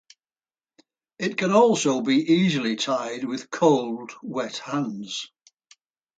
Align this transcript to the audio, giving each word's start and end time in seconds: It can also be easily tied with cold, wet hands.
It 1.19 1.37
can 1.37 1.51
also 1.51 2.01
be 2.01 2.15
easily 2.15 2.75
tied 2.75 3.23
with 3.23 3.51
cold, 3.51 4.13
wet 4.23 4.57
hands. 4.57 5.31